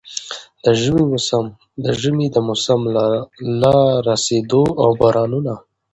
د 1.83 1.87
ژمي 2.01 2.27
د 2.31 2.37
موسم 2.47 2.81
له 2.95 3.05
را 3.67 3.77
رسېدو 4.07 4.63
او 4.83 4.89
د 4.95 4.97
بارانونو 4.99 5.55